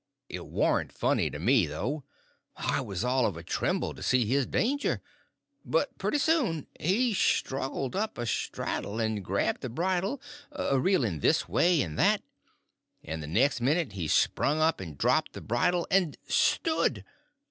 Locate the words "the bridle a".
9.61-10.79